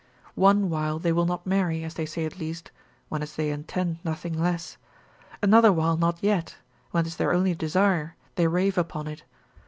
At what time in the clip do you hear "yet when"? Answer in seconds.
6.21-7.03